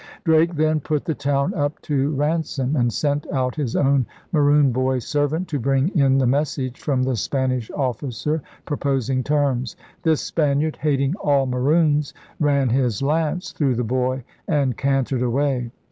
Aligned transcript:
Drake 0.23 0.55
then 0.55 0.79
put 0.79 1.05
the 1.05 1.13
town 1.13 1.53
up 1.53 1.79
to 1.83 2.09
ran 2.15 2.41
som 2.41 2.75
and 2.75 2.91
sent 2.91 3.31
out 3.31 3.53
his 3.53 3.75
own 3.75 4.07
Maroon 4.31 4.71
boy 4.71 4.97
servant 4.97 5.47
to 5.49 5.59
bring 5.59 5.89
in 5.89 6.17
the 6.17 6.25
message 6.25 6.79
from 6.79 7.03
the 7.03 7.15
Spanish 7.15 7.69
oflScer 7.69 8.41
pro 8.65 8.77
posing 8.77 9.23
terms. 9.23 9.75
This 10.01 10.21
Spaniard, 10.21 10.77
hating 10.81 11.13
all 11.17 11.45
Maroons, 11.45 12.15
ran 12.39 12.69
his 12.69 13.03
lance 13.03 13.51
through 13.51 13.75
the 13.75 13.83
boy 13.83 14.23
and 14.47 14.75
cantered 14.75 15.21
away. 15.21 15.69